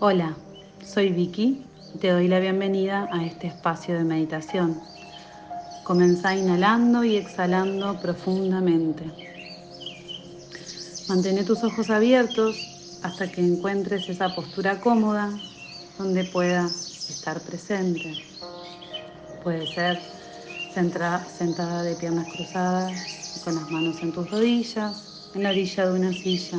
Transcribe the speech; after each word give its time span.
Hola, 0.00 0.34
soy 0.84 1.10
Vicky 1.10 1.64
y 1.94 1.98
te 1.98 2.10
doy 2.10 2.26
la 2.26 2.40
bienvenida 2.40 3.08
a 3.12 3.24
este 3.24 3.46
espacio 3.46 3.94
de 3.94 4.02
meditación. 4.02 4.80
Comenzá 5.84 6.34
inhalando 6.34 7.04
y 7.04 7.16
exhalando 7.16 8.00
profundamente. 8.00 9.04
Mantén 11.08 11.44
tus 11.46 11.62
ojos 11.62 11.90
abiertos 11.90 12.56
hasta 13.04 13.30
que 13.30 13.40
encuentres 13.40 14.08
esa 14.08 14.34
postura 14.34 14.80
cómoda 14.80 15.30
donde 15.96 16.24
puedas 16.24 17.08
estar 17.08 17.40
presente. 17.40 18.16
Puede 19.44 19.64
ser 19.68 20.00
sentada 20.74 21.82
de 21.84 21.94
piernas 21.94 22.26
cruzadas 22.32 23.40
con 23.44 23.54
las 23.54 23.70
manos 23.70 24.02
en 24.02 24.10
tus 24.10 24.28
rodillas, 24.28 25.30
en 25.36 25.44
la 25.44 25.50
orilla 25.50 25.86
de 25.86 25.92
una 25.92 26.12
silla 26.12 26.58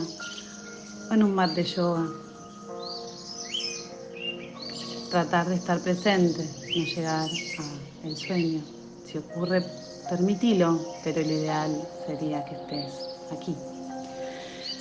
o 1.11 1.13
en 1.13 1.21
un 1.21 1.35
mat 1.35 1.51
de 1.51 1.65
yoga. 1.65 2.24
Tratar 5.09 5.47
de 5.47 5.55
estar 5.55 5.79
presente, 5.79 6.43
no 6.75 6.83
llegar 6.83 7.29
al 8.03 8.17
sueño. 8.17 8.61
Si 9.05 9.17
ocurre, 9.17 9.63
permitilo, 10.09 10.79
pero 11.03 11.21
lo 11.21 11.27
ideal 11.27 11.87
sería 12.05 12.43
que 12.45 12.55
estés 12.55 12.93
aquí. 13.31 13.55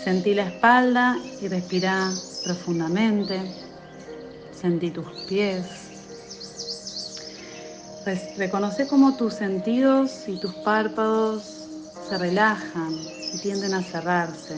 Sentí 0.02 0.34
la 0.34 0.46
espalda 0.48 1.18
y 1.40 1.48
respira 1.48 2.10
profundamente. 2.44 3.40
Sentí 4.52 4.90
tus 4.90 5.06
pies. 5.28 5.64
Reconoce 8.36 8.86
cómo 8.86 9.16
tus 9.16 9.34
sentidos 9.34 10.28
y 10.28 10.38
tus 10.38 10.54
párpados 10.56 11.42
se 12.08 12.18
relajan 12.18 12.92
y 13.32 13.38
tienden 13.38 13.72
a 13.72 13.82
cerrarse. 13.82 14.56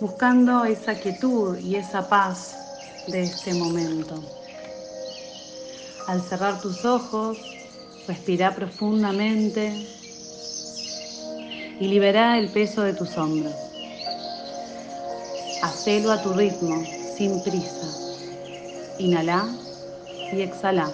Buscando 0.00 0.64
esa 0.64 0.94
quietud 0.94 1.58
y 1.58 1.76
esa 1.76 2.08
paz 2.08 2.54
de 3.10 3.24
este 3.24 3.54
momento. 3.54 4.22
Al 6.06 6.22
cerrar 6.22 6.60
tus 6.60 6.84
ojos, 6.84 7.38
respira 8.06 8.54
profundamente 8.54 9.86
y 11.80 11.88
libera 11.88 12.38
el 12.38 12.48
peso 12.48 12.82
de 12.82 12.94
tus 12.94 13.16
hombros. 13.16 13.54
Hacelo 15.62 16.12
a 16.12 16.22
tu 16.22 16.32
ritmo, 16.32 16.82
sin 17.16 17.42
prisa. 17.42 17.86
Inhala 18.98 19.46
y 20.32 20.42
exhala. 20.42 20.90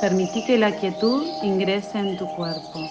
Permití 0.00 0.44
que 0.44 0.58
la 0.58 0.76
quietud 0.78 1.26
ingrese 1.42 1.98
en 1.98 2.16
tu 2.16 2.26
cuerpo 2.36 2.88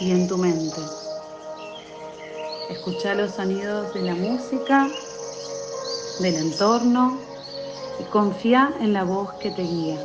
y 0.00 0.10
en 0.10 0.28
tu 0.28 0.36
mente. 0.36 0.99
Escucha 2.70 3.14
los 3.14 3.32
sonidos 3.32 3.92
de 3.92 4.02
la 4.02 4.14
música, 4.14 4.88
del 6.20 6.36
entorno 6.36 7.18
y 8.00 8.04
confía 8.04 8.72
en 8.80 8.92
la 8.92 9.04
voz 9.04 9.34
que 9.34 9.50
te 9.50 9.62
guía 9.62 9.98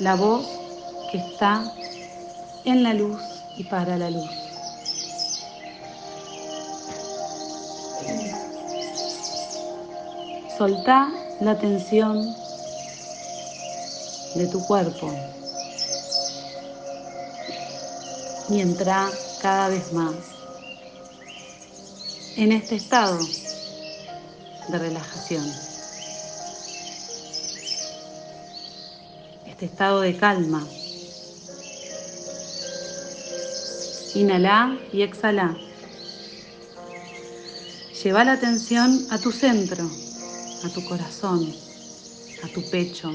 la 0.00 0.16
voz 0.16 0.46
que 1.10 1.18
está 1.18 1.72
en 2.64 2.82
la 2.82 2.94
luz 2.94 3.22
y 3.56 3.64
para 3.64 3.96
la 3.96 4.10
luz. 4.10 4.30
Soltá 10.58 11.08
la 11.40 11.58
tensión 11.58 12.36
de 14.34 14.46
tu 14.46 14.64
cuerpo 14.66 15.10
y 18.48 18.60
entra 18.60 19.10
cada 19.44 19.68
vez 19.68 19.92
más 19.92 20.14
en 22.38 22.50
este 22.50 22.76
estado 22.76 23.18
de 24.68 24.78
relajación. 24.78 25.44
este 29.46 29.66
estado 29.66 30.00
de 30.00 30.16
calma. 30.16 30.66
Inhala 34.14 34.78
y 34.94 35.02
exhala. 35.02 35.54
Lleva 38.02 38.24
la 38.24 38.32
atención 38.32 39.06
a 39.10 39.18
tu 39.18 39.30
centro, 39.30 39.90
a 40.64 40.68
tu 40.70 40.82
corazón, 40.86 41.54
a 42.42 42.48
tu 42.48 42.62
pecho. 42.70 43.14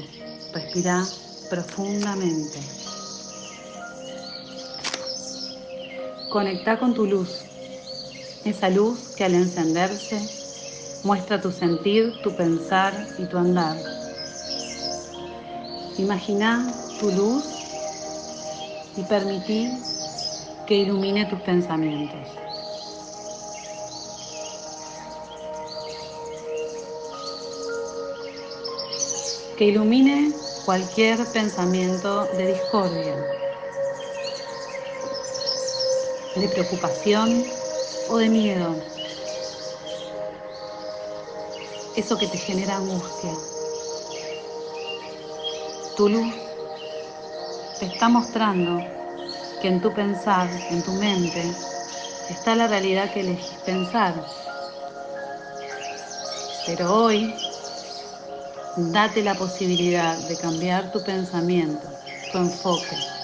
Respira 0.54 1.04
profundamente. 1.50 2.79
Conecta 6.30 6.78
con 6.78 6.94
tu 6.94 7.06
luz, 7.06 7.44
esa 8.44 8.70
luz 8.70 9.08
que 9.16 9.24
al 9.24 9.34
encenderse 9.34 10.28
muestra 11.02 11.40
tu 11.40 11.50
sentir, 11.50 12.22
tu 12.22 12.36
pensar 12.36 13.08
y 13.18 13.24
tu 13.24 13.36
andar. 13.36 13.76
Imagina 15.98 16.72
tu 17.00 17.10
luz 17.10 17.44
y 18.96 19.02
permití 19.02 19.72
que 20.68 20.76
ilumine 20.76 21.26
tus 21.26 21.40
pensamientos. 21.40 22.28
Que 29.56 29.64
ilumine 29.64 30.32
cualquier 30.64 31.26
pensamiento 31.32 32.26
de 32.36 32.46
discordia, 32.46 33.16
de 36.34 36.48
preocupación 36.48 37.46
o 38.08 38.16
de 38.18 38.28
miedo. 38.28 38.76
Eso 41.96 42.16
que 42.18 42.28
te 42.28 42.38
genera 42.38 42.76
angustia. 42.76 43.36
Tu 45.96 46.08
luz 46.08 46.34
te 47.78 47.86
está 47.86 48.08
mostrando 48.08 48.86
que 49.60 49.68
en 49.68 49.80
tu 49.80 49.92
pensar, 49.92 50.48
en 50.70 50.82
tu 50.82 50.92
mente, 50.92 51.52
está 52.30 52.54
la 52.54 52.68
realidad 52.68 53.12
que 53.12 53.20
elegís 53.20 53.58
pensar. 53.60 54.14
Pero 56.64 56.94
hoy, 56.94 57.34
date 58.76 59.22
la 59.22 59.34
posibilidad 59.36 60.18
de 60.18 60.36
cambiar 60.36 60.90
tu 60.92 61.02
pensamiento, 61.02 61.88
tu 62.30 62.38
enfoque. 62.38 63.19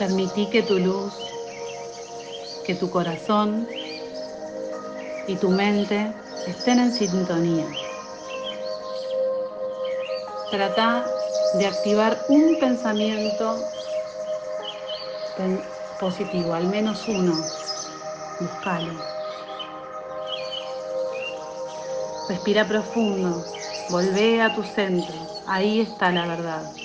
Permití 0.00 0.46
que 0.46 0.62
tu 0.62 0.78
luz, 0.78 1.12
que 2.64 2.74
tu 2.74 2.88
corazón 2.88 3.68
y 5.26 5.36
tu 5.36 5.50
mente 5.50 6.10
estén 6.46 6.78
en 6.78 6.90
sintonía. 6.90 7.66
Trata 10.50 11.04
de 11.52 11.66
activar 11.66 12.24
un 12.28 12.58
pensamiento 12.58 13.62
positivo, 16.00 16.54
al 16.54 16.66
menos 16.68 17.06
uno. 17.06 17.44
Búscalo. 18.40 18.94
Respira 22.26 22.66
profundo. 22.66 23.44
Volvé 23.90 24.40
a 24.40 24.54
tu 24.54 24.62
centro. 24.62 25.14
Ahí 25.46 25.80
está 25.80 26.10
la 26.10 26.26
verdad. 26.26 26.79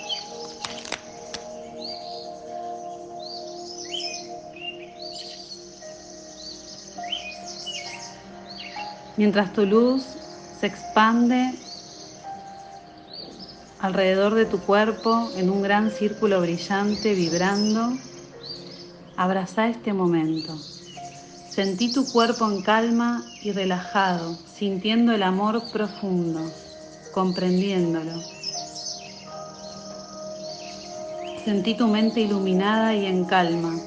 Mientras 9.17 9.53
tu 9.53 9.65
luz 9.65 10.17
se 10.59 10.67
expande 10.67 11.53
alrededor 13.79 14.33
de 14.35 14.45
tu 14.45 14.59
cuerpo 14.59 15.31
en 15.35 15.49
un 15.49 15.61
gran 15.61 15.89
círculo 15.91 16.41
brillante 16.41 17.13
vibrando. 17.13 17.93
Abraza 19.15 19.69
este 19.69 19.93
momento. 19.93 20.57
Sentí 21.49 21.87
tu 21.87 22.07
cuerpo 22.07 22.45
en 22.49 22.61
calma 22.61 23.23
y 23.41 23.53
relajado, 23.53 24.35
sintiendo 24.45 25.13
el 25.13 25.23
amor 25.23 25.63
profundo, 25.71 26.51
comprendiéndolo. 27.13 28.21
Sentí 31.45 31.75
tu 31.75 31.87
mente 31.87 32.19
iluminada 32.19 32.93
y 32.95 33.05
en 33.05 33.23
calma. 33.23 33.79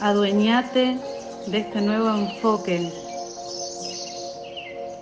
Adueñate 0.00 0.98
de 1.46 1.58
este 1.58 1.80
nuevo 1.80 2.10
enfoque 2.10 3.04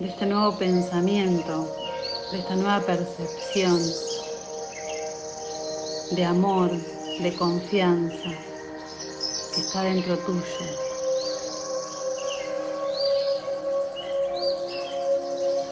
de 0.02 0.08
este 0.08 0.26
nuevo 0.26 0.58
pensamiento, 0.58 1.72
de 2.32 2.38
esta 2.40 2.56
nueva 2.56 2.80
percepción 2.80 3.94
de 6.10 6.24
amor, 6.24 6.72
de 7.20 7.32
confianza 7.34 8.30
que 9.54 9.60
está 9.60 9.82
dentro 9.82 10.18
tuyo. 10.18 10.42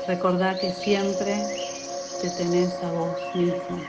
Recordá 0.07 0.57
que 0.61 0.73
siempre 0.75 1.45
te 2.21 2.31
tenés 2.31 2.73
a 2.85 2.93
vos 2.93 3.19
mismo. 3.35 3.85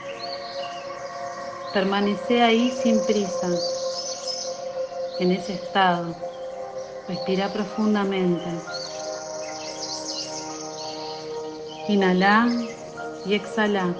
Permanece 1.71 2.41
ahí 2.41 2.71
sin 2.71 2.99
prisa, 3.01 3.49
en 5.21 5.31
ese 5.31 5.53
estado. 5.53 6.15
Respira 7.07 7.53
profundamente. 7.53 8.49
Inhala 11.87 12.49
y 13.25 13.35
exhala. 13.35 13.95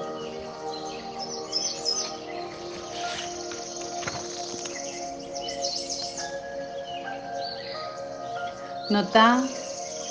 Nota 8.89 9.44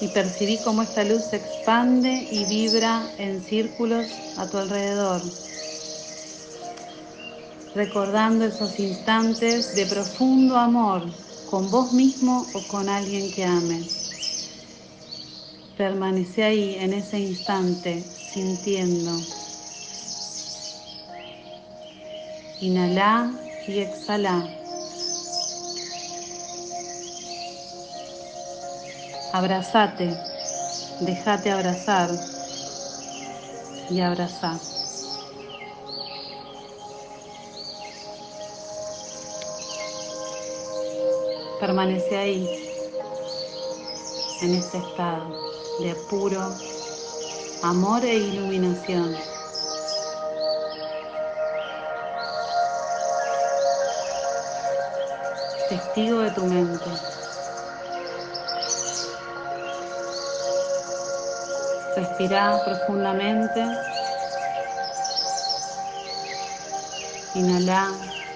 y 0.01 0.09
percibí 0.09 0.59
cómo 0.59 0.83
esta 0.83 1.03
luz 1.03 1.25
se 1.25 1.37
expande 1.37 2.29
y 2.31 2.45
vibra 2.45 3.03
en 3.19 3.43
círculos 3.43 4.07
a 4.37 4.49
tu 4.49 4.59
alrededor, 4.59 5.23
recordando 7.75 8.45
esos 8.45 8.79
instantes 8.79 9.75
de 9.75 9.87
profundo 9.87 10.57
amor 10.57 11.03
con 11.47 11.71
vos 11.71 11.93
mismo 11.93 12.47
o 12.53 12.63
con 12.63 12.89
alguien 12.89 13.31
que 13.31 13.45
ames. 13.45 14.07
Permanece 15.77 16.45
ahí 16.45 16.77
en 16.79 16.93
ese 16.93 17.19
instante 17.19 18.05
sintiendo. 18.33 19.23
Inhala 22.61 23.33
y 23.67 23.79
exhala. 23.79 24.47
Abrazate, 29.33 30.17
déjate 31.01 31.51
abrazar 31.51 32.11
y 33.91 34.01
abrazá. 34.01 34.61
Permanece 41.61 42.17
ahí, 42.17 42.49
en 44.41 44.55
ese 44.55 44.79
estado 44.79 45.27
de 45.81 45.95
puro 46.09 46.55
amor 47.63 48.03
e 48.07 48.17
iluminación. 48.17 49.15
Testigo 55.69 56.21
de 56.21 56.31
tu 56.31 56.47
mente. 56.47 56.91
Respira 61.95 62.63
profundamente. 62.65 63.67
Inhala, 67.35 67.91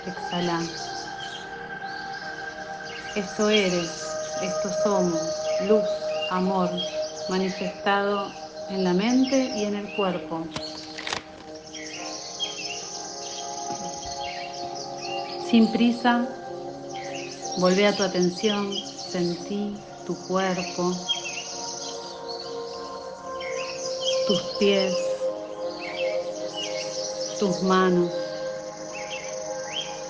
exhala. 0.04 0.93
Esto 3.14 3.48
eres, 3.48 3.90
esto 4.42 4.72
somos, 4.82 5.20
luz, 5.68 5.84
amor, 6.30 6.68
manifestado 7.28 8.32
en 8.70 8.82
la 8.82 8.92
mente 8.92 9.52
y 9.56 9.62
en 9.66 9.76
el 9.76 9.94
cuerpo. 9.94 10.48
Sin 15.48 15.70
prisa, 15.70 16.26
volvé 17.58 17.86
a 17.86 17.94
tu 17.94 18.02
atención, 18.02 18.82
sentí 19.12 19.78
tu 20.04 20.16
cuerpo, 20.26 20.92
tus 24.26 24.42
pies, 24.58 24.92
tus 27.38 27.62
manos, 27.62 28.10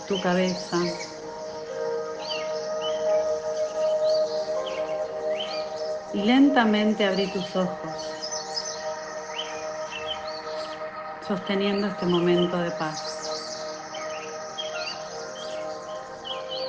tu 0.08 0.18
cabeza. 0.22 0.78
Y 6.14 6.22
lentamente 6.22 7.04
abrí 7.04 7.26
tus 7.26 7.56
ojos, 7.56 7.90
sosteniendo 11.26 11.88
este 11.88 12.06
momento 12.06 12.56
de 12.58 12.70
paz. 12.70 13.02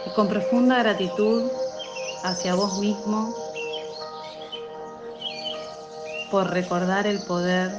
Y 0.07 0.09
con 0.15 0.27
profunda 0.27 0.79
gratitud 0.79 1.51
hacia 2.23 2.55
vos 2.55 2.79
mismo 2.79 3.35
por 6.31 6.49
recordar 6.49 7.05
el 7.05 7.19
poder 7.19 7.71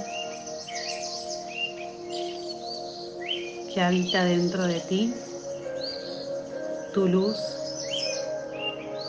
que 3.75 3.83
habita 3.83 4.25
dentro 4.25 4.67
de 4.67 4.81
ti, 4.81 5.15
tu 6.95 7.09
luz 7.09 7.37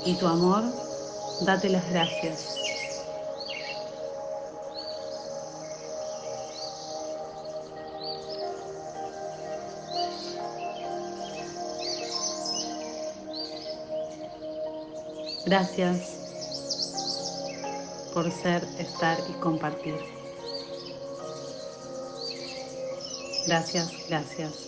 y 0.05 0.15
tu 0.15 0.27
amor, 0.27 0.86
date 1.41 1.69
las 1.69 1.89
gracias. 1.89 2.57
Gracias 15.45 16.19
por 18.13 18.29
ser, 18.31 18.67
estar 18.77 19.17
y 19.29 19.33
compartir. 19.39 19.95
Gracias, 23.45 23.93
gracias. 24.09 24.66